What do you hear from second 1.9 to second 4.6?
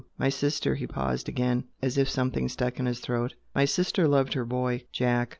if something stuck in his throat; "My sister loved her